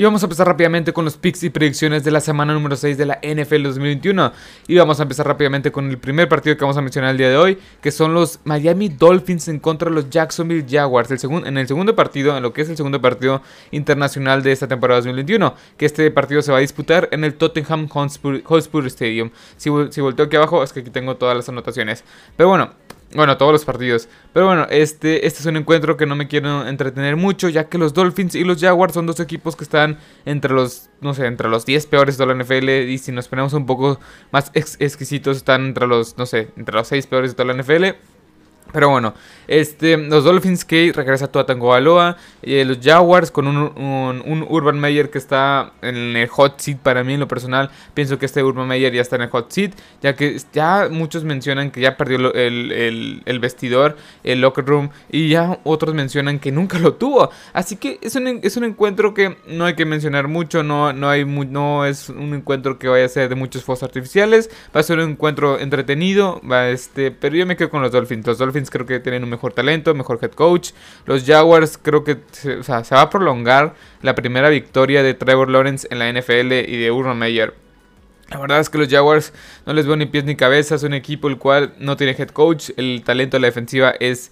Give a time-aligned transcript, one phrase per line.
[0.00, 2.96] Y vamos a empezar rápidamente con los picks y predicciones de la semana número 6
[2.96, 4.32] de la NFL 2021.
[4.66, 7.28] Y vamos a empezar rápidamente con el primer partido que vamos a mencionar el día
[7.28, 11.10] de hoy, que son los Miami Dolphins en contra de los Jacksonville Jaguars.
[11.10, 13.42] El en el segundo partido, en lo que es el segundo partido
[13.72, 17.86] internacional de esta temporada 2021, que este partido se va a disputar en el Tottenham
[17.86, 19.28] Hotspur, Stadium.
[19.58, 22.04] Si, si volteo aquí abajo, es que aquí tengo todas las anotaciones.
[22.38, 22.70] Pero bueno,
[23.14, 24.08] bueno, todos los partidos.
[24.32, 27.78] Pero bueno, este, este es un encuentro que no me quiero entretener mucho, ya que
[27.78, 31.48] los Dolphins y los Jaguars son dos equipos que están entre los, no sé, entre
[31.48, 32.68] los 10 peores de la NFL.
[32.88, 33.98] Y si nos ponemos un poco
[34.30, 37.96] más exquisitos, están entre los, no sé, entre los 6 peores de toda la NFL.
[38.72, 39.14] Pero bueno,
[39.48, 42.16] este, los Dolphins que regresa a Tango Baloa.
[42.42, 47.14] Eh, los Jaguars con un, Urban Meyer que está en el hot seat para mí
[47.14, 47.70] en lo personal.
[47.94, 49.72] Pienso que este Urban Meyer ya está en el hot seat.
[50.02, 54.90] Ya que ya muchos mencionan que ya perdió el, vestidor, el locker room.
[55.10, 57.30] Y ya otros mencionan que nunca lo tuvo.
[57.52, 60.62] Así que es un, es un encuentro que no hay que mencionar mucho.
[60.62, 64.50] No, no, hay no es un encuentro que vaya a ser de muchos fuegos artificiales.
[64.74, 66.40] Va a ser un encuentro entretenido.
[66.48, 68.26] Va este, pero yo me quedo con los Dolphins.
[68.26, 70.72] Los Dolphins creo que tienen un mejor talento, mejor head coach.
[71.06, 75.86] Los Jaguars creo que se, se va a prolongar la primera victoria de Trevor Lawrence
[75.90, 77.54] en la NFL y de Urban Meyer.
[78.30, 79.32] La verdad es que los Jaguars
[79.66, 80.76] no les veo ni pies ni cabeza.
[80.76, 82.70] Es un equipo el cual no tiene head coach.
[82.76, 84.30] El talento de la defensiva es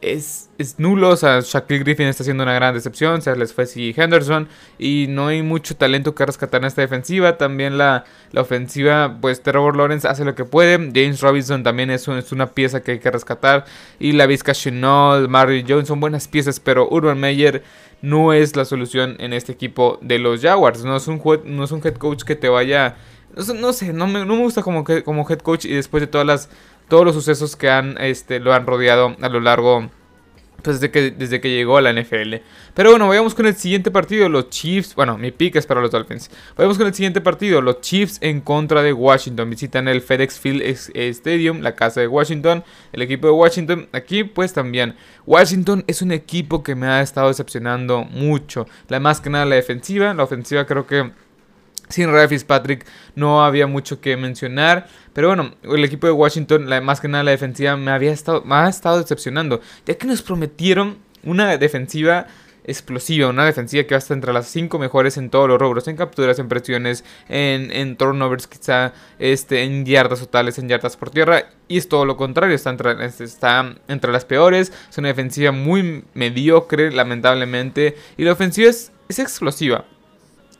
[0.00, 1.10] es, nulo.
[1.10, 3.20] O sea, Shaquille Griffin está haciendo una gran decepción.
[3.26, 4.48] O les fue si Henderson.
[4.78, 7.36] Y no hay mucho talento que rescatar en esta defensiva.
[7.36, 10.76] También la, la ofensiva, pues Trevor Lawrence hace lo que puede.
[10.76, 13.64] James Robinson también es, es una pieza que hay que rescatar.
[13.98, 16.60] Y la Vizca Chenol, Mary Jones son buenas piezas.
[16.60, 17.62] Pero Urban Meyer
[18.02, 20.84] no es la solución en este equipo de los Jaguars.
[20.84, 22.96] No es un, no es un head coach que te vaya.
[23.36, 25.64] No, sé, no me, no me gusta como, como head coach.
[25.64, 26.48] Y después de todas las
[26.88, 29.90] todos los sucesos que han, este, lo han rodeado a lo largo
[30.64, 32.36] pues desde que, desde que llegó a la NFL.
[32.72, 34.30] Pero bueno, vayamos con el siguiente partido.
[34.30, 36.30] Los Chiefs, bueno, mi pick es para los Dolphins.
[36.56, 37.60] Vayamos con el siguiente partido.
[37.60, 39.50] Los Chiefs en contra de Washington.
[39.50, 42.64] Visitan el FedEx Field Stadium, la casa de Washington.
[42.92, 43.88] El equipo de Washington.
[43.92, 44.96] Aquí pues también.
[45.26, 48.66] Washington es un equipo que me ha estado decepcionando mucho.
[48.88, 50.14] La más que nada la defensiva.
[50.14, 51.12] La ofensiva creo que
[51.94, 52.84] sin Ryan Fitzpatrick
[53.14, 54.88] no había mucho que mencionar.
[55.12, 58.42] Pero bueno, el equipo de Washington, la, más que nada la defensiva, me, había estado,
[58.44, 59.60] me ha estado decepcionando.
[59.86, 62.26] Ya que nos prometieron una defensiva
[62.64, 65.86] explosiva, una defensiva que va a estar entre las 5 mejores en todos los rubros,
[65.86, 71.44] en capturas, en presiones, en, turnovers, quizá este, en yardas totales, en yardas por tierra.
[71.68, 74.72] Y es todo lo contrario, está entre, las peores.
[74.90, 77.96] Es una defensiva muy mediocre, lamentablemente.
[78.16, 79.84] Y la ofensiva es explosiva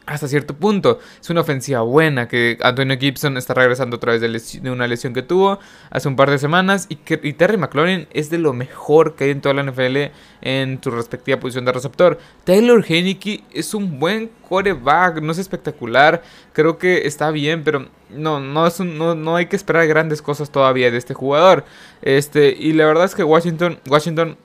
[0.07, 0.99] hasta cierto punto.
[1.21, 4.21] Es una ofensiva buena que Antonio Gibson está regresando otra vez
[4.63, 5.59] de, una lesión que tuvo
[5.91, 9.31] hace un par de semanas y, que, Terry McLaurin es de lo mejor que hay
[9.31, 10.13] en toda la NFL
[10.43, 12.19] en su respectiva posición de receptor.
[12.45, 16.23] Taylor Heineke es un buen quarterback, no es espectacular,
[16.53, 20.51] creo que está bien, pero no, no, es no, no hay que esperar grandes cosas
[20.51, 21.65] todavía de este jugador.
[22.03, 24.37] Este, y la verdad es que Washington, Washington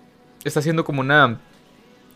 [0.45, 1.39] está haciendo como una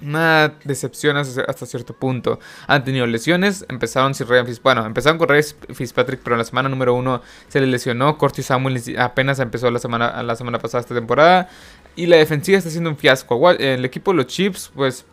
[0.02, 2.40] una decepción hasta cierto punto.
[2.68, 4.48] Han tenido lesiones, empezaron sin Ryan.
[4.64, 5.44] Bueno, empezaron con Ryan
[5.74, 8.18] Fitzpatrick, pero en la semana número uno se le lesionó.
[8.18, 11.50] Corty Samuel apenas empezó la semana, la semana pasada esta temporada.
[11.96, 13.52] Y la defensiva está siendo un fiasco.
[13.52, 15.06] El equipo de los Chiefs, pues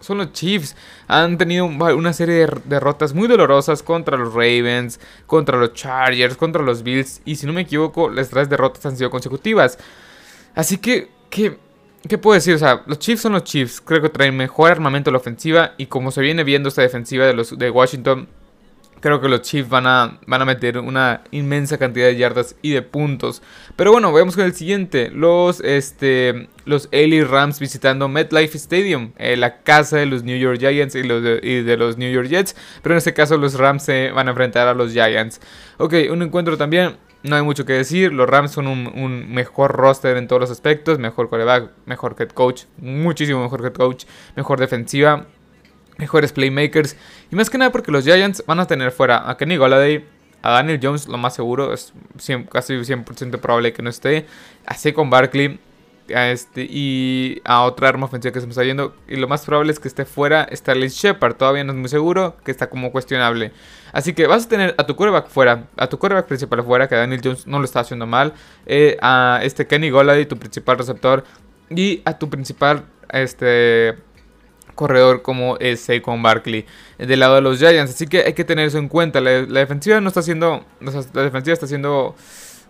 [0.00, 0.76] son los Chiefs.
[1.08, 6.62] Han tenido una serie de derrotas muy dolorosas contra los Ravens, contra los Chargers, contra
[6.62, 7.22] los Bills.
[7.24, 9.78] Y si no me equivoco, las tres derrotas han sido consecutivas.
[10.54, 11.58] Así que, que
[12.08, 12.54] ¿Qué puedo decir?
[12.54, 13.80] O sea, los Chiefs son los Chiefs.
[13.80, 15.72] Creo que traen mejor armamento a la ofensiva.
[15.78, 18.28] Y como se viene viendo esta defensiva de, los, de Washington,
[19.00, 22.72] creo que los Chiefs van a, van a meter una inmensa cantidad de yardas y
[22.72, 23.42] de puntos.
[23.76, 25.10] Pero bueno, vamos con el siguiente.
[25.10, 30.58] Los, este, los LA Rams visitando MetLife Stadium, eh, la casa de los New York
[30.58, 32.56] Giants y, los de, y de los New York Jets.
[32.82, 35.40] Pero en este caso los Rams se van a enfrentar a los Giants.
[35.78, 38.12] Ok, un encuentro también no hay mucho que decir.
[38.12, 40.98] Los Rams son un, mejor roster en todos los aspectos.
[40.98, 42.64] Mejor quarterback, mejor head coach.
[42.78, 44.04] Muchísimo mejor head coach.
[44.36, 45.26] Mejor defensiva.
[45.98, 46.96] Mejores playmakers.
[47.30, 50.04] Y más que nada porque los Giants van a tener fuera a Kenny Golladay.
[50.42, 51.72] A Daniel Jones, lo más seguro.
[51.72, 51.92] Es
[52.50, 54.26] casi 100% probable que no esté.
[54.66, 55.58] Así con Barkley
[56.14, 58.90] a este, y a otra arma ofensiva que se me.
[59.08, 61.34] Y lo más probable es que esté fuera Starley Shepard.
[61.34, 63.52] Todavía no es muy seguro, que está como cuestionable.
[63.92, 66.94] Así que vas a tener a tu quarterback fuera, a tu quarterback principal fuera, que
[66.94, 68.34] Daniel Jones no lo está haciendo mal.
[68.66, 71.24] Eh, a este Kenny Golladay, tu principal receptor.
[71.70, 73.96] Y a tu principal este,
[74.76, 76.64] corredor como es Saquon Barkley
[76.98, 77.92] del lado de los Giants.
[77.92, 79.20] Así que hay que tener eso en cuenta.
[79.20, 80.64] La, defensiva no está haciendo.
[80.80, 82.14] la defensiva está haciendo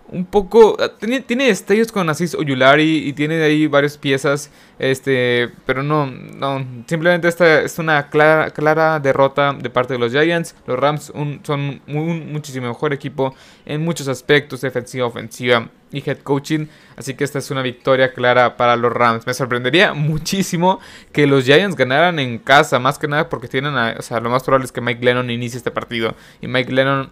[0.09, 0.77] un poco.
[0.81, 1.53] Ah, tiene, tiene
[1.93, 4.51] con Aziz Oyulari y tiene ahí varias piezas.
[4.79, 5.51] Este.
[5.65, 6.07] Pero no.
[6.07, 6.65] No.
[6.87, 10.55] Simplemente esta es una clara, derrota de parte de los Giants.
[10.67, 11.13] Los Rams
[11.43, 14.61] son un muchísimo mejor equipo en muchos aspectos.
[14.61, 16.67] Defensiva, ofensiva y head coaching.
[16.97, 19.27] Así que esta es una victoria clara para los Rams.
[19.27, 20.81] Me sorprendería muchísimo
[21.13, 22.79] que los Giants ganaran en casa.
[22.79, 23.75] Más que nada porque tienen.
[23.75, 26.15] o sea, lo más probable es que Mike Lennon inicie este partido.
[26.41, 27.11] Y Mike Lennon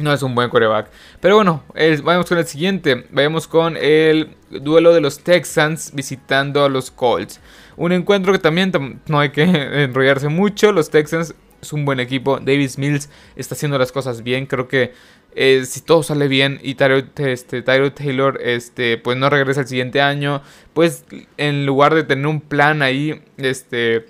[0.00, 0.90] no es un buen coreback.
[1.20, 3.06] Pero bueno, vayamos con el siguiente.
[3.10, 7.40] Vayamos con el duelo de los Texans visitando a los Colts.
[7.76, 9.42] Un encuentro que también no hay que
[9.84, 10.72] enrollarse mucho.
[10.72, 12.38] Los Texans es un buen equipo.
[12.40, 14.46] Davis Mills está haciendo las cosas bien.
[14.46, 14.92] Creo que
[15.34, 20.00] eh, si todo sale bien y Tyro, este, Taylor este, pues no regresa el siguiente
[20.00, 20.42] año,
[20.74, 21.04] pues
[21.36, 24.06] en lugar de tener un plan ahí, este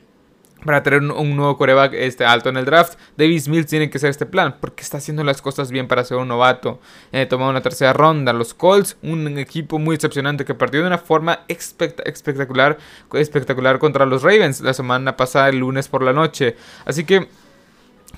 [0.64, 2.98] para tener un, nuevo coreback este, alto en el draft.
[3.16, 6.18] Davis Mills tiene que ser este plan porque está haciendo las cosas bien para ser
[6.18, 6.80] un novato.
[7.12, 8.32] Eh, tomado una tercera ronda.
[8.32, 12.78] Los Colts, un equipo muy decepcionante que partió de una forma espectacular,
[13.12, 16.56] espectacular contra los Ravens la semana pasada, el lunes por la noche.
[16.84, 17.28] Así que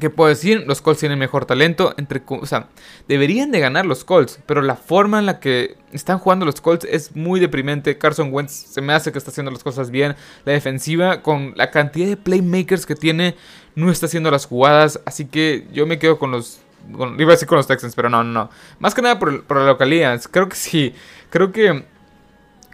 [0.00, 0.64] ¿Qué puedo decir?
[0.66, 1.94] Los Colts tienen mejor talento.
[1.96, 2.68] Entre, o sea,
[3.08, 4.40] deberían de ganar los Colts.
[4.46, 7.98] Pero la forma en la que están jugando los Colts es muy deprimente.
[7.98, 10.16] Carson Wentz se me hace que está haciendo las cosas bien.
[10.44, 13.36] La defensiva, con la cantidad de playmakers que tiene,
[13.74, 15.00] no está haciendo las jugadas.
[15.04, 16.60] Así que yo me quedo con los.
[16.88, 18.50] iba a decir con los Texans, pero no, no, no.
[18.78, 20.20] Más que nada por, la localidad.
[20.30, 20.94] Creo que sí.
[21.28, 21.84] Creo que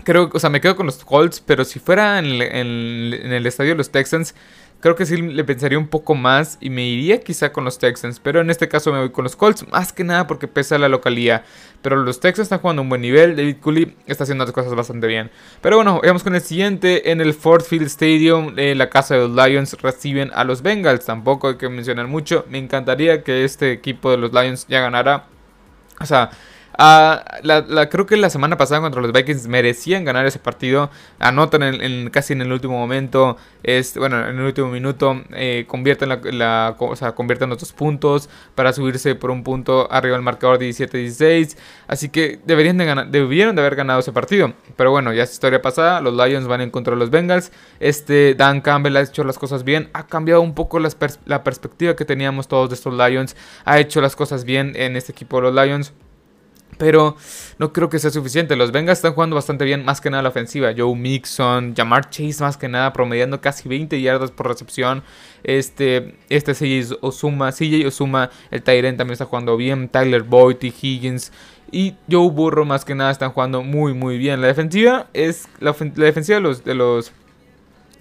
[0.04, 3.76] creo, o sea, me quedo con los Colts, pero si fuera en el estadio de
[3.76, 4.34] los Texans,
[4.80, 8.20] Creo que sí le pensaría un poco más y me iría quizá con los Texans.
[8.20, 9.66] Pero en este caso me voy con los Colts.
[9.68, 11.42] Más que nada porque pesa la localía.
[11.82, 13.34] Pero los Texans están jugando un buen nivel.
[13.34, 15.32] David Cooley está haciendo las cosas bastante bien.
[15.60, 17.10] Pero bueno, vamos con el siguiente.
[17.10, 21.04] En el Ford Field Stadium, en la casa de los Lions reciben a los Bengals.
[21.04, 22.46] Tampoco hay que mencionar mucho.
[22.48, 25.26] Me encantaría que este equipo de los Lions ya ganara.
[26.00, 26.30] O sea,
[26.80, 27.24] Ah,
[27.90, 30.90] creo que la semana pasada contra los Vikings merecían ganar ese partido.
[31.18, 33.36] Anotan en, casi en el último momento.
[33.96, 35.20] Bueno, en el último minuto.
[35.32, 36.08] Eh, convierten,
[36.38, 36.76] la,
[37.16, 38.30] convierten otros puntos.
[38.54, 41.56] Para subirse por un punto arriba del marcador 17-16.
[41.88, 44.52] Así que deberían de ganar, debieron de haber ganado ese partido.
[44.76, 46.00] Pero bueno, ya es historia pasada.
[46.00, 47.50] Los Lions van en contra de los Bengals.
[47.80, 49.90] Este Dan Campbell ha hecho las cosas bien.
[49.94, 53.34] Ha cambiado un poco la perspectiva que teníamos todos de estos Lions.
[53.64, 55.92] Ha hecho las cosas bien en este equipo de los Lions.
[56.78, 57.16] Pero
[57.58, 58.56] no creo que sea suficiente.
[58.56, 60.72] Los Bengals están jugando bastante bien, más que nada la ofensiva.
[60.76, 65.02] Joe Mixon, Jamar Chase, más que nada, promediando casi 20 yardas por recepción.
[65.42, 69.88] Este, este CJ Osuma, CJ Osuma, el Tyren también está jugando bien.
[69.88, 71.32] Tyler Boyd y Higgins.
[71.70, 74.40] Y Joe Burrow, más que nada, están jugando muy, muy bien.
[74.40, 75.48] La defensiva es.
[75.60, 76.64] La, defensiva de los.
[76.64, 77.12] De los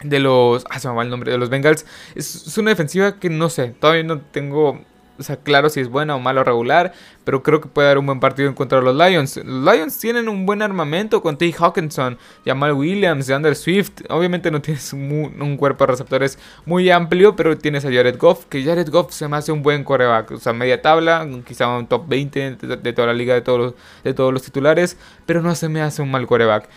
[0.04, 0.66] de los.
[0.70, 1.32] Ah, se me va el nombre.
[1.32, 1.86] De los Bengals.
[2.16, 3.70] es, una defensiva que no sé.
[3.80, 4.82] Todavía no tengo
[5.20, 6.94] o sea, claro si es buena o malo regular,
[7.24, 9.38] pero creo que puede dar un buen partido en contra de los Lions.
[9.38, 11.54] Los Lions tienen un buen armamento con T.
[11.58, 14.02] Hawkinson, Jamal Williams, Under Swift.
[14.10, 18.64] Obviamente no tienes un, cuerpo de receptores muy amplio, pero tienes a Jared Goff, que
[18.64, 20.32] Jared Goff se me hace un buen coreback.
[20.32, 23.74] O sea, media tabla, quizá un top 20 de, toda la liga de todos, los,
[24.04, 26.70] de todos los titulares, pero no se me hace un mal coreback.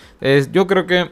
[0.50, 1.10] yo creo que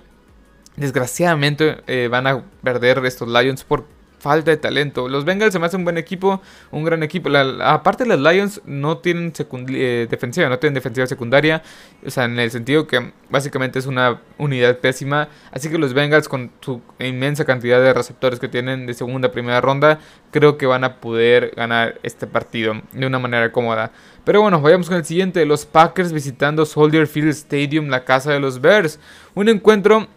[0.76, 3.84] desgraciadamente eh, van a perder estos Lions por
[4.18, 5.08] falta de talento.
[5.08, 7.30] Los Bengals se me hacen un buen equipo, un gran equipo.
[7.62, 9.32] aparte los Lions no tienen
[9.70, 11.62] eh, defensiva, no tienen defensiva secundaria.
[12.06, 15.28] O sea, en el sentido que básicamente es una unidad pésima.
[15.52, 19.60] Así que los Bengals con su inmensa cantidad de receptores que tienen de segunda, primera
[19.60, 19.98] ronda,
[20.30, 23.92] creo que van a poder ganar este partido de una manera cómoda.
[24.24, 25.44] Pero bueno, vayamos con el siguiente.
[25.46, 29.00] Los Packers visitando Soldier Field Stadium, la casa de los Bears.
[29.34, 30.08] Un encuentro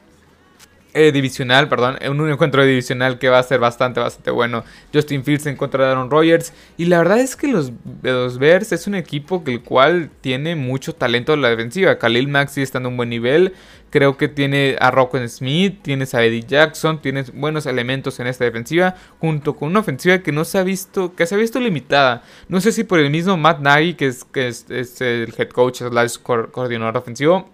[0.93, 4.63] eh, divisional, perdón, un encuentro divisional que va a ser bastante, bastante bueno.
[4.93, 6.53] Justin Fields en contra de Aaron Rodgers.
[6.77, 7.71] Y la verdad es que los,
[8.01, 11.97] Bears es un equipo que el cual tiene mucho talento en la defensiva.
[11.97, 13.53] Khalil Maxi está en un buen nivel.
[13.89, 18.45] Creo que tiene a Rocco Smith, tienes a Eddie Jackson, tienes buenos elementos en esta
[18.45, 22.23] defensiva, junto con una ofensiva que no se ha visto, que se ha visto limitada.
[22.47, 24.65] No sé si por el mismo Matt Nagy, que es, que es,
[25.01, 27.49] el head coach, slash coordinador ofensivo,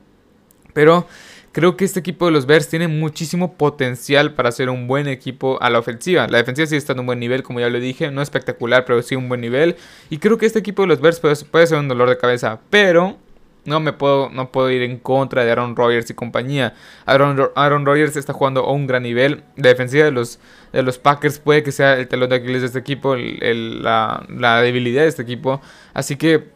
[0.74, 1.08] pero
[1.58, 5.58] Creo que este equipo de los Bears tiene muchísimo potencial para ser un buen equipo
[5.60, 6.28] a la ofensiva.
[6.28, 9.02] La defensiva sigue estando en un buen nivel, como ya lo dije, no espectacular, pero
[9.02, 9.76] sí un buen nivel.
[10.12, 13.18] Y creo que este equipo de los Bears puede, ser un dolor de cabeza, pero
[13.66, 16.76] no me puedo, no puedo ir en contra de Aaron Rodgers y compañía.
[17.08, 19.44] Aaron, Rodgers está jugando a un gran nivel.
[19.56, 20.38] La defensiva de los,
[21.00, 25.24] Packers puede que sea el telón de Aquiles de este equipo, la debilidad de este
[25.24, 25.60] equipo.
[25.96, 26.56] Así que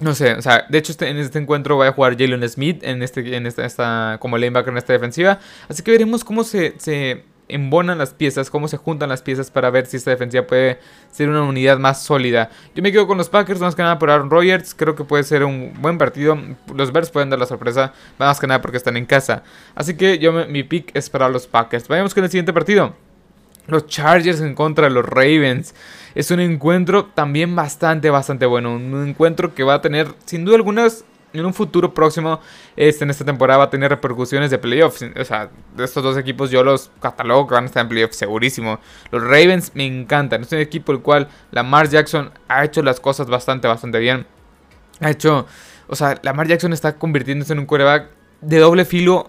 [0.00, 2.82] no sé, o sea, de hecho este, en este encuentro va a jugar Jalen Smith
[2.82, 5.40] en este, en esta, como lanebacker en esta defensiva.
[5.68, 9.70] Así que veremos cómo se, se, embonan las piezas, cómo se juntan las piezas para
[9.70, 10.78] ver si esta defensiva puede
[11.10, 12.50] ser una unidad más sólida.
[12.74, 15.24] Yo me quedo con los Packers, más que nada por Aaron Rodgers, creo que puede
[15.24, 16.38] ser un buen partido.
[16.74, 19.42] Los Bears pueden dar la sorpresa, más que nada porque están en casa.
[19.74, 21.88] Así que yo mi pick es para los Packers.
[21.88, 22.94] Vayamos con el siguiente partido.
[23.68, 25.74] Los Chargers en contra de los Ravens.
[26.14, 28.74] Es un encuentro también bastante, bastante bueno.
[28.74, 32.40] Un encuentro que va a tener, sin duda algunas, en un futuro próximo,
[32.76, 35.02] este, en esta temporada va a tener repercusiones de playoffs.
[35.02, 38.80] O sea, estos dos equipos yo los catalogo que van a estar en playoffs segurísimo.
[39.10, 40.42] Los Ravens me encantan.
[40.42, 44.26] Es un equipo el cual Lamar Jackson ha hecho las cosas bastante, bastante bien.
[45.00, 45.46] Ha hecho,
[45.86, 48.08] o sea, Lamar Jackson está convirtiéndose en un quarterback
[48.40, 49.28] de doble filo,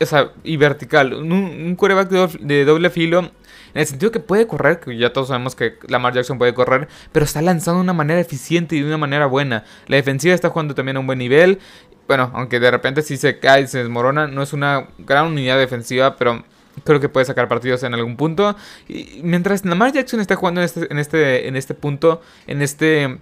[0.00, 1.12] o sea, y vertical.
[1.12, 2.08] Un, un quarterback
[2.40, 3.30] de doble filo
[3.74, 6.88] en el sentido que puede correr, que ya todos sabemos que Lamar Jackson puede correr,
[7.12, 9.64] pero está lanzando de una manera eficiente y de una manera buena.
[9.88, 11.58] La defensiva está jugando también a un buen nivel.
[12.06, 15.58] Bueno, aunque de repente si se cae y se desmorona, no es una gran unidad
[15.58, 16.44] defensiva, pero
[16.84, 18.56] creo que puede sacar partidos en algún punto.
[18.88, 23.18] Y mientras Lamar Jackson está jugando en este, en este, en este punto, en este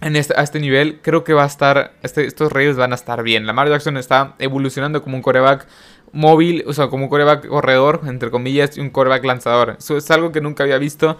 [0.00, 2.94] en este, a este nivel, creo que va a estar, este, estos Reyes van a
[2.94, 3.46] estar bien.
[3.46, 5.66] Lamar Jackson está evolucionando como un coreback
[6.14, 9.76] móvil, o sea, como un coreback corredor, entre comillas, y un coreback lanzador.
[9.78, 11.18] Eso es algo que nunca había visto.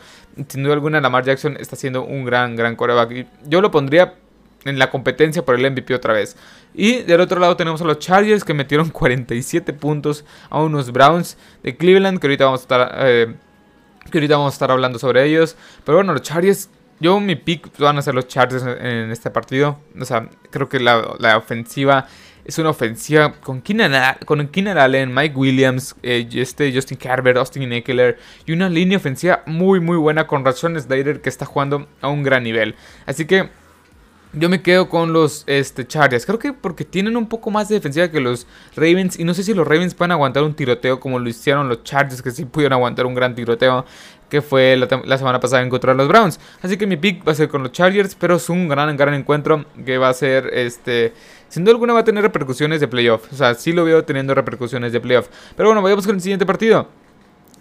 [0.49, 3.27] Sin duda alguna, Lamar Jackson está siendo un gran, gran coreback.
[3.47, 4.15] Yo lo pondría
[4.65, 6.37] en la competencia por el MVP otra vez.
[6.73, 11.37] Y del otro lado tenemos a los Chargers que metieron 47 puntos a unos Browns
[11.63, 13.35] de Cleveland, que ahorita vamos a estar, eh,
[14.11, 15.57] que ahorita vamos a estar hablando sobre ellos.
[15.85, 16.71] Pero bueno, los Chargers
[17.01, 19.79] yo mi pick van a ser los Chargers en, este partido.
[20.01, 22.07] O sea, creo que la, la ofensiva
[22.45, 27.73] es una ofensiva con Keenan, con Keenan Allen, Mike Williams, eh, este Justin Carver, Austin
[27.73, 32.09] Eckler y una línea ofensiva muy muy buena con Rashawn Slater que está jugando a
[32.09, 32.75] un gran nivel.
[33.07, 33.49] Así que
[34.37, 36.27] yo me quedo con los este, Chargers.
[36.27, 39.19] Creo que porque tienen un poco más de defensiva que los Ravens.
[39.19, 42.21] Y no sé si los Ravens pueden aguantar un tiroteo como lo hicieron los Chargers,
[42.21, 43.85] que sí pudieron aguantar un gran tiroteo.
[44.29, 46.41] Que fue la, semana pasada en contra de los Browns.
[46.61, 48.17] Así que mi pick va a ser con los Chargers.
[48.17, 49.65] Pero es un gran, gran encuentro.
[49.85, 51.13] Que va a ser este.
[51.55, 53.33] Sin duda alguna va a tener repercusiones de playoff.
[53.33, 55.29] O sea, sí lo veo teniendo repercusiones de playoff.
[55.57, 56.89] Pero bueno, vayamos con el siguiente partido.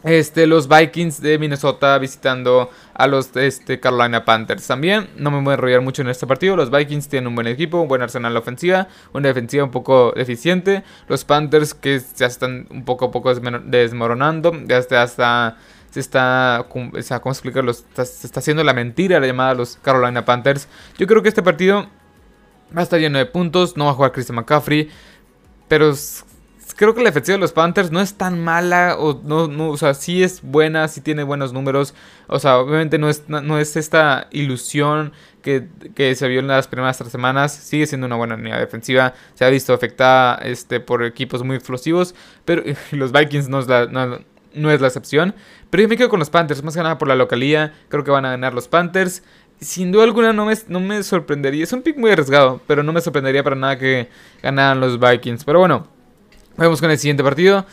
[0.04, 4.66] Este, los Vikings de Minnesota visitando a los este, Carolina Panthers.
[4.66, 6.56] También no me voy a enrollar mucho en este partido.
[6.56, 10.82] Los Vikings tienen un buen equipo, un buen arsenal ofensiva, una defensiva un poco deficiente.
[11.08, 14.54] Los Panthers que ya están un poco a poco desmoronando.
[14.66, 15.58] Ya hasta,
[15.92, 17.72] se está, ¿cómo explicarlo?
[17.74, 20.68] se está haciendo la mentira la llamada a los Carolina Panthers.
[20.98, 21.88] Yo creo que este partido
[22.76, 23.78] va a estar lleno de puntos.
[23.78, 24.90] No va a jugar Christian McCaffrey.
[25.68, 25.94] Pero
[26.76, 29.94] creo que la defensiva de los Panthers no es tan mala, o no, o sea,
[29.94, 31.94] sí es buena, sí tiene buenos números,
[32.28, 36.98] o sea, obviamente no es, no es esta ilusión que, se vio en las primeras
[36.98, 41.44] tres semanas, sigue siendo una buena unidad defensiva, se ha visto afectada este, por equipos
[41.44, 42.16] muy explosivos,
[42.46, 44.24] pero los Vikings no es la...
[44.56, 45.34] No, es la excepción,
[45.72, 47.74] pero yo me quedo con los Panthers, más que nada por la localía.
[47.90, 49.24] Creo que van a ganar los Panthers
[49.64, 51.64] sin duda alguna no me, sorprendería.
[51.64, 54.10] Es un pick muy arriesgado, pero no me sorprendería para nada que
[54.42, 55.44] ganaran los Vikings.
[55.44, 55.88] Pero bueno,
[56.56, 57.66] Vamos con el siguiente partido.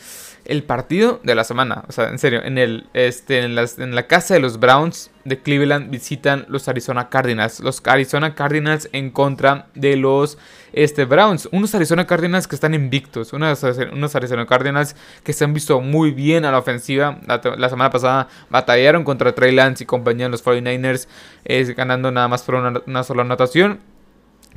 [0.45, 1.83] El partido de la semana.
[1.87, 5.91] O sea, en serio, en, el, este, en, la casa de los Browns de Cleveland
[5.91, 7.59] visitan los Arizona Cardinals.
[7.59, 10.39] Los Arizona Cardinals en contra de los
[10.73, 11.47] este, Browns.
[11.51, 13.33] Unos Arizona Cardinals que están invictos.
[13.33, 17.19] Unos, unos Arizona Cardinals que se han visto muy bien a la ofensiva.
[17.27, 21.07] La, semana pasada batallaron contra Trey Lance y compañía de los 49ers.
[21.75, 23.79] ganando nada más por una, sola anotación.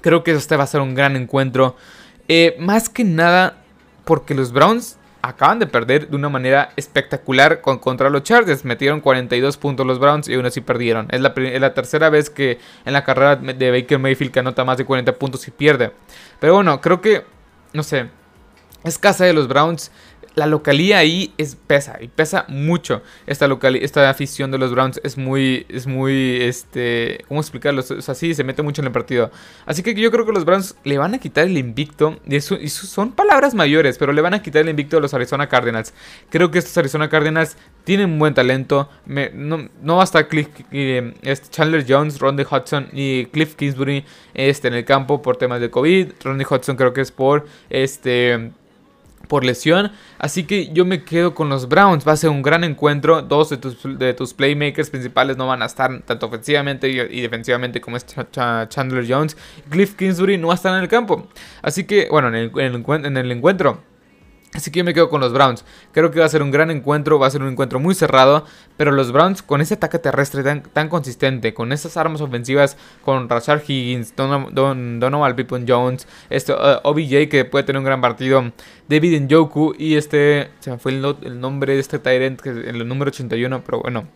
[0.00, 1.76] Creo que este va a ser un gran encuentro.
[2.26, 3.58] Eh, más que nada
[4.04, 8.64] porque los Browns acaban de perder de una manera espectacular con, contra los Chargers.
[8.64, 11.08] Metieron 42 puntos los Browns y aún así perdieron.
[11.10, 14.64] Es la, es la, tercera vez que en la carrera de Baker Mayfield que anota
[14.64, 15.92] más de 40 puntos y pierde.
[16.40, 17.24] Pero bueno, creo que,
[17.72, 18.08] no sé,
[18.84, 19.90] es casa de los Browns
[20.34, 23.02] la localía ahí es pesa y pesa mucho.
[23.26, 23.48] Esta
[23.80, 27.80] esta afición de los Browns es muy es muy este, ¿cómo explicarlo?
[27.80, 29.30] O sea, sí, se mete mucho en el partido.
[29.66, 32.56] Así que yo creo que los Browns le van a quitar el invicto y eso,
[32.66, 35.94] son palabras mayores, pero le van a quitar el invicto a los Arizona Cardinals.
[36.30, 38.88] Creo que estos Arizona Cardinals tienen buen talento.
[39.06, 41.14] no, no basta Cliff, eh,
[41.50, 46.12] Chandler Jones, Ronnie Hudson y Cliff Kingsbury este, en el campo por temas de COVID.
[46.22, 48.52] Ronnie Hudson creo que es por este
[49.28, 49.92] por lesión.
[50.18, 52.06] Así que yo me quedo con los Browns.
[52.06, 53.22] Va a ser un gran encuentro.
[53.22, 57.80] Dos de tus, de tus playmakers principales no van a estar tanto ofensivamente y, defensivamente
[57.80, 59.36] como es Chandler Jones.
[59.70, 61.28] Cliff Kingsbury no va a estar en el campo.
[61.62, 63.93] Así que, bueno, en el, en el encuentro.
[64.54, 65.64] Así que yo me quedo con los Browns.
[65.90, 68.44] Creo que va a ser un gran encuentro, va a ser un encuentro muy cerrado.
[68.76, 73.62] Pero los Browns, con ese ataque terrestre tan, consistente, con esas armas ofensivas, con Rashard
[73.66, 74.54] Higgins, Don,
[75.00, 78.52] Donovan Pippin Jones, este, uh, OBJ que puede tener un gran partido,
[78.88, 82.86] David Njoku y este, se me fue el, nombre de este Tyrant, que es el
[82.86, 84.06] número 81, pero bueno,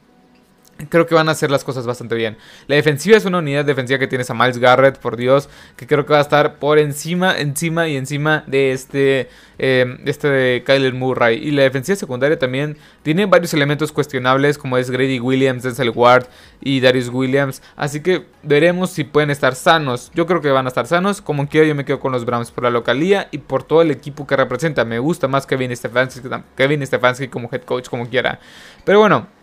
[0.89, 2.37] Creo que van a hacer las cosas bastante bien.
[2.69, 6.07] La defensiva es una unidad defensiva que tienes a Miles Garrett, por Dios, que creo
[6.07, 10.95] que va a estar por encima, encima y encima de este, eh, este de Kyler
[10.95, 11.37] Murray.
[11.37, 16.27] Y la defensiva secundaria también tiene varios elementos cuestionables, como es Grady Williams, Denzel Ward
[16.61, 17.61] y Darius Williams.
[17.75, 20.13] Así que veremos si pueden estar sanos.
[20.15, 21.21] Yo creo que van a estar sanos.
[21.21, 23.91] Como quiera, yo me quedo con los Browns por la localía y por todo el
[23.91, 24.85] equipo que representa.
[24.85, 28.39] Me gusta más Kevin Stefanski, Kevin Stefanski como head coach, como quiera.
[28.85, 29.38] Pero bueno.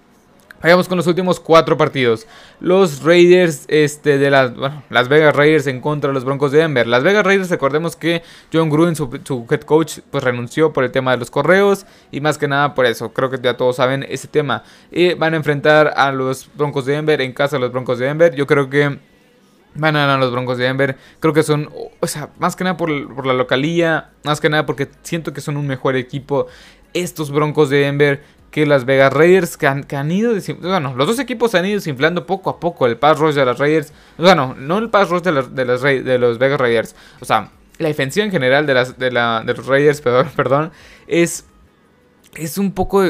[0.62, 2.26] Vayamos con los últimos cuatro partidos.
[2.60, 4.52] Los Raiders este, de las,
[4.90, 6.88] Las Vegas Raiders en contra de los Broncos de Denver.
[6.88, 9.10] Las Vegas Raiders, recordemos que John Gruden, su,
[9.50, 11.86] head coach, pues renunció por el tema de los correos.
[12.12, 13.14] Y más que nada por eso.
[13.14, 14.64] Creo que ya todos saben ese tema.
[14.92, 18.06] Y van a enfrentar a los Broncos de Denver en casa de los Broncos de
[18.08, 18.34] Denver.
[18.34, 18.98] Yo creo que
[19.76, 20.98] van a ganar los Broncos de Denver.
[21.20, 21.70] Creo que son,
[22.00, 24.10] o sea, más que nada por, por la localía.
[24.24, 26.48] Más que nada porque siento que son un mejor equipo.
[26.94, 28.24] Estos Broncos de Denver
[28.56, 32.50] que las Vegas Raiders que han, ido, bueno, los dos equipos han ido desinflando poco
[32.50, 36.04] a poco el pass rush de las Raiders, bueno, no el pass rush de, de,
[36.04, 39.54] de los Vegas Raiders, o sea, la defensiva en general de, las, de, la, de
[39.56, 40.72] los Raiders, perdón, perdón,
[41.06, 41.44] es
[42.36, 43.04] es un poco,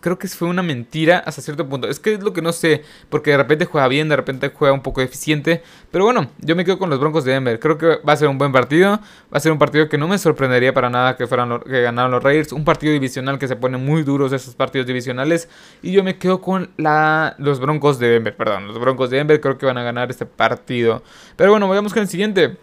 [0.00, 1.88] creo que fue una mentira hasta cierto punto.
[1.88, 4.72] Es que es lo que no sé, porque de repente juega bien, de repente juega
[4.72, 5.62] un poco eficiente.
[5.90, 7.58] Pero bueno, yo me quedo con los Broncos de Denver.
[7.58, 9.00] Creo que va a ser un buen partido.
[9.32, 12.10] Va a ser un partido que no me sorprendería para nada que, fueran que ganaran
[12.10, 12.52] los Raiders.
[12.52, 15.48] Un partido divisional que se pone muy duros esos partidos divisionales.
[15.82, 18.68] Y yo me quedo con la, los Broncos de Denver, perdón.
[18.68, 21.02] Los Broncos de Denver creo que van a ganar este partido.
[21.36, 22.56] Pero bueno, vayamos con el siguiente.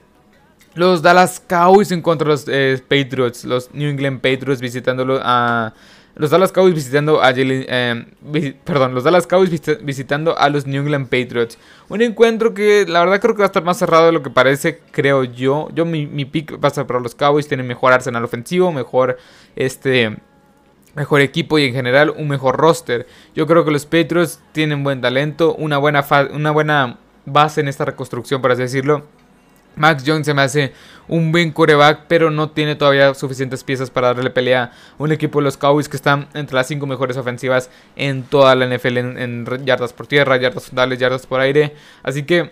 [0.75, 3.43] Los Dallas Cowboys en contra de los eh, Patriots.
[3.43, 5.73] Los New England Patriots visitándolo a.
[6.15, 9.49] Los Dallas Cowboys visitando a eh, perdón, los Dallas Cowboys
[9.81, 11.57] visitando a los New England Patriots.
[11.87, 14.29] Un encuentro que la verdad creo que va a estar más cerrado de lo que
[14.29, 15.69] parece, creo yo.
[15.73, 19.17] Yo mi, pick va a ser para los Cowboys, tienen mejor arsenal ofensivo, mejor
[19.55, 20.17] este
[20.93, 23.07] mejor equipo y en general un mejor roster.
[23.33, 27.85] Yo creo que los Patriots tienen buen talento, una buena una buena base en esta
[27.85, 29.05] reconstrucción, por así decirlo.
[29.79, 30.73] Max Jones se me hace
[31.07, 34.71] un buen coreback, pero no tiene todavía suficientes piezas para darle pelea a
[35.03, 38.67] un equipo de los Cowboys que están entre las cinco mejores ofensivas en toda la
[38.67, 41.73] NFL en, yardas por tierra, yardas frontales, yardas por aire.
[42.03, 42.51] Así que,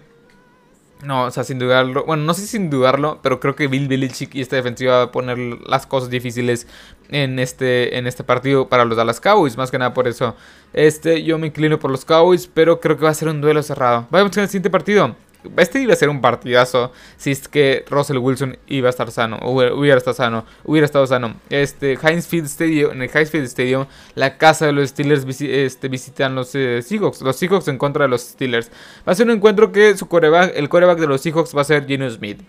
[1.04, 4.34] no, o sea, sin dudarlo, bueno, no sé sin dudarlo, pero creo que Bill Belichick
[4.34, 6.66] y esta defensiva va a poner las cosas difíciles
[7.10, 10.36] en este, en este partido para los Dallas Cowboys, más que nada por eso.
[10.74, 13.62] Este, yo me inclino por los Cowboys, pero creo que va a ser un duelo
[13.62, 14.08] cerrado.
[14.10, 15.16] Vamos con el siguiente partido.
[15.58, 19.40] Este iba a ser un partidazo si es que Russell Wilson iba a estar sano,
[19.42, 21.36] hubiera estado sano, hubiera estado sano.
[21.50, 26.36] Este, Heinz Field en el Heinz Field Stadium, la casa de los Steelers este, visitan
[26.36, 28.72] los eh, Seahawks, los Seahawks en contra de los Steelers.
[29.08, 31.66] Va a ser un encuentro que su coreback, el coreback de los Seahawks va a
[31.66, 32.42] ser Geno Smith.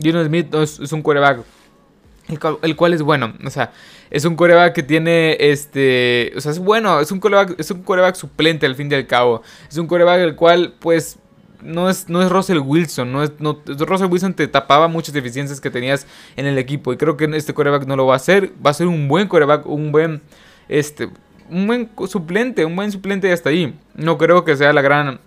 [0.00, 1.40] Geno Smith es, un coreback
[2.28, 3.34] el cual, es bueno.
[3.44, 3.72] O sea,
[4.10, 6.32] es un coreback que tiene este.
[6.36, 7.00] O sea, es bueno.
[7.00, 9.42] Es un coreback, es un coreback suplente al fin y al cabo.
[9.68, 11.18] Es un coreback el cual, pues,
[11.62, 15.60] no es, no es Russell Wilson, no es, no, Russell Wilson te tapaba muchas deficiencias
[15.60, 18.52] que tenías en el equipo y creo que este coreback no lo va a hacer,
[18.64, 20.22] va a ser un buen coreback, un buen,
[20.68, 21.08] este,
[21.50, 23.78] un buen suplente, un buen suplente hasta ahí.
[23.94, 25.20] No creo que sea la gran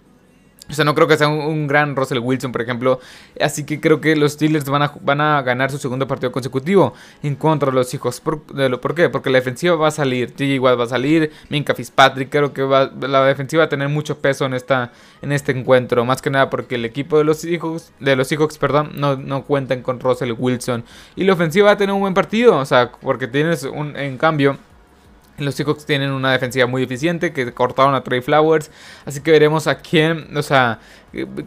[0.69, 2.99] o sea, no creo que sea un, gran Russell Wilson, por ejemplo.
[3.41, 6.93] Así que creo que los Steelers van a, van a ganar su segundo partido consecutivo
[7.23, 8.19] en contra de los hijos.
[8.19, 9.09] ¿Por, ¿por qué?
[9.09, 10.31] Porque la defensiva va a salir.
[10.35, 11.31] TJ Watt va a salir.
[11.49, 12.29] Minka Fitzpatrick.
[12.29, 16.05] Creo que la defensiva va a tener mucho peso en, esta, en este encuentro.
[16.05, 19.43] Más que nada porque el equipo de los hijos de los Seahawks, perdón, no, no
[19.45, 20.83] cuentan con Russell Wilson.
[21.15, 22.57] Y la ofensiva va a tener un buen partido.
[22.57, 24.57] O sea, porque tienes un, en cambio
[25.41, 28.71] los Seahawks tienen una defensiva muy eficiente que cortaron a Trey Flowers.
[29.05, 30.35] Así que veremos a quién.
[30.35, 30.79] O sea,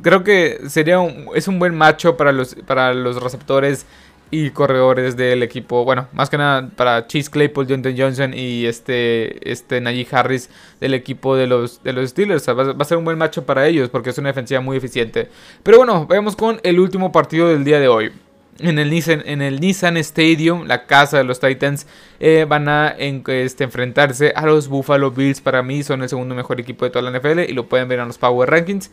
[0.03, 3.87] creo que sería un, es un buen macho para los, para los receptores
[4.31, 5.85] y corredores del equipo.
[5.85, 10.49] Bueno, más que nada para Chase Claypool, Jonathan Johnson y este, este Najee Harris
[10.81, 12.49] del equipo de los, de los Steelers.
[12.49, 15.29] va, va, a ser un buen macho para ellos porque es una defensiva muy eficiente.
[15.63, 18.13] Pero bueno, vayamos con el último partido del día de hoy
[18.59, 21.87] en el Nissan, en el Nissan Stadium, la casa de los Titans,
[22.21, 25.41] eh, van a este, enfrentarse a los Buffalo Bills.
[25.41, 27.99] Para mí son el segundo mejor equipo de toda la NFL y lo pueden ver
[27.99, 28.91] en los Power Rankings.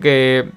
[0.00, 0.48] Que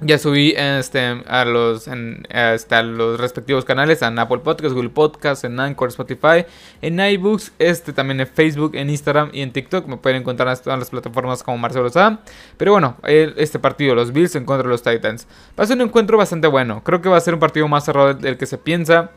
[0.00, 1.88] ya subí este, a, los,
[2.28, 6.46] este, los respectivos canales, en Apple Podcasts, Google Podcasts, en Anchor, Spotify,
[6.80, 9.86] en iBooks, este, también en Facebook, en Instagram y en TikTok.
[9.86, 12.20] Me pueden encontrar en todas las plataformas como Marcelo Sá.
[12.56, 15.26] Pero bueno, este partido, los Bills en contra de los Titans.
[15.58, 16.82] Va a ser un encuentro bastante bueno.
[16.82, 19.10] Creo que va a ser un partido más cerrado del que se piensa.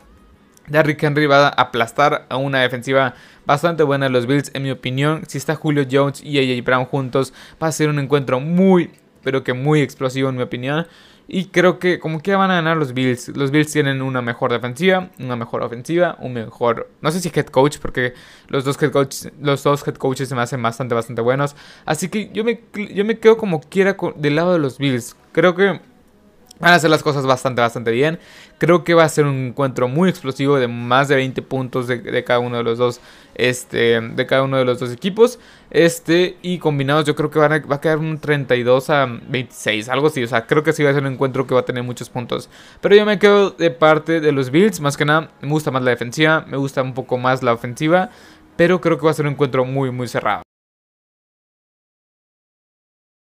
[0.66, 3.14] Derrick Henry va a aplastar a una defensiva
[3.46, 5.22] bastante buena de los Bills, en mi opinión.
[5.26, 8.90] Si está Julio Jones y AJ Brown juntos, va a ser un encuentro muy,
[9.24, 10.86] pero que muy explosivo, en mi opinión.
[11.26, 13.28] Y creo que como que van a ganar los Bills.
[13.28, 17.46] Los Bills tienen una mejor defensiva, una mejor ofensiva, un mejor, no sé si head
[17.46, 18.12] coach, porque
[18.48, 21.56] los dos head coaches, los dos head coaches se me hacen bastante, bastante buenos.
[21.86, 22.60] Así que yo me,
[22.94, 25.16] yo me quedo como quiera del lado de los Bills.
[25.32, 25.80] Creo que
[26.60, 28.18] Van a hacer las cosas bastante, bastante bien.
[28.58, 32.24] Creo que va a ser un encuentro muy explosivo de más de 20 puntos de,
[32.24, 33.00] cada uno de los dos.
[33.34, 35.40] Este, de cada uno de los dos equipos.
[35.70, 39.88] Este, y combinados, yo creo que van a, va a quedar un 32 a 26,
[39.88, 40.22] algo así.
[40.22, 42.08] O sea, creo que sí va a ser un encuentro que va a tener muchos
[42.08, 42.48] puntos.
[42.80, 44.80] Pero yo me quedo de parte de los Bills.
[44.80, 48.10] Más que nada, me gusta más la defensiva, me gusta un poco más la ofensiva.
[48.56, 50.43] Pero creo que va a ser un encuentro muy, muy cerrado.